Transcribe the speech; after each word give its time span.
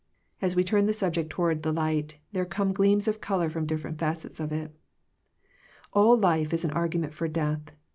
As 0.41 0.55
we 0.55 0.63
turn 0.63 0.87
the 0.87 0.93
subject 0.93 1.29
toward 1.29 1.61
the 1.61 1.71
light, 1.71 2.17
there 2.31 2.43
come 2.43 2.73
gleams 2.73 3.07
of 3.07 3.21
color 3.21 3.51
from 3.51 3.67
different 3.67 3.99
acets 4.01 4.39
of 4.39 4.51
it 4.51 4.75
All 5.93 6.17
life 6.17 6.55
is 6.55 6.65
an 6.65 6.71
argument 6.71 7.13
for 7.13 7.27
death. 7.27 7.69